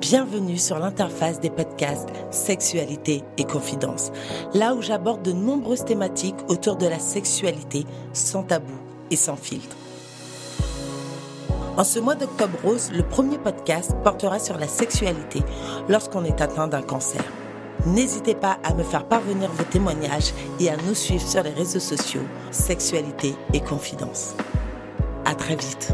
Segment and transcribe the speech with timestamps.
[0.00, 4.10] Bienvenue sur l'interface des podcasts Sexualité et Confidence,
[4.54, 7.84] là où j'aborde de nombreuses thématiques autour de la sexualité
[8.14, 8.72] sans tabou
[9.10, 9.76] et sans filtre.
[11.76, 15.42] En ce mois d'octobre rose, le premier podcast portera sur la sexualité
[15.90, 17.22] lorsqu'on est atteint d'un cancer.
[17.84, 21.78] N'hésitez pas à me faire parvenir vos témoignages et à nous suivre sur les réseaux
[21.78, 24.34] sociaux Sexualité et Confidence.
[25.26, 25.92] À très vite.